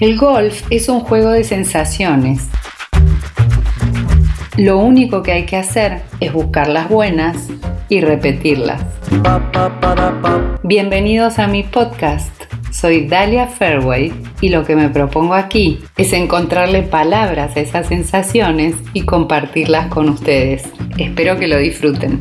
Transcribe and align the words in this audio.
El 0.00 0.16
golf 0.16 0.62
es 0.70 0.88
un 0.88 1.00
juego 1.00 1.30
de 1.30 1.44
sensaciones. 1.44 2.48
Lo 4.56 4.78
único 4.78 5.22
que 5.22 5.32
hay 5.32 5.44
que 5.44 5.58
hacer 5.58 6.00
es 6.20 6.32
buscar 6.32 6.68
las 6.68 6.88
buenas 6.88 7.48
y 7.90 8.00
repetirlas. 8.00 8.82
Bienvenidos 10.62 11.38
a 11.38 11.48
mi 11.48 11.64
podcast. 11.64 12.32
Soy 12.72 13.08
Dalia 13.08 13.46
Fairway 13.46 14.10
y 14.40 14.48
lo 14.48 14.64
que 14.64 14.74
me 14.74 14.88
propongo 14.88 15.34
aquí 15.34 15.80
es 15.98 16.14
encontrarle 16.14 16.82
palabras 16.82 17.54
a 17.58 17.60
esas 17.60 17.88
sensaciones 17.88 18.76
y 18.94 19.02
compartirlas 19.02 19.88
con 19.88 20.08
ustedes. 20.08 20.62
Espero 20.96 21.38
que 21.38 21.46
lo 21.46 21.58
disfruten. 21.58 22.20